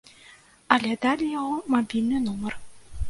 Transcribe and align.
Але 0.77 0.95
далі 1.05 1.29
яго 1.39 1.59
мабільны 1.75 2.17
нумар. 2.29 2.53